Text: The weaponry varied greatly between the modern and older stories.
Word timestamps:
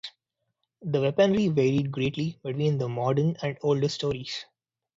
The 0.81 0.99
weaponry 0.99 1.49
varied 1.49 1.91
greatly 1.91 2.39
between 2.43 2.79
the 2.79 2.89
modern 2.89 3.37
and 3.43 3.55
older 3.61 3.87
stories. 3.87 4.45